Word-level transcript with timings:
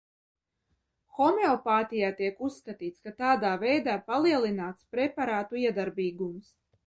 Homeopātijā 1.17 2.07
tiek 2.21 2.41
uzskatīts, 2.47 3.03
ka 3.07 3.13
tādā 3.21 3.51
veidā 3.65 3.95
palielināts 4.09 4.89
preparātu 4.97 5.63
iedarbīgums. 5.67 6.51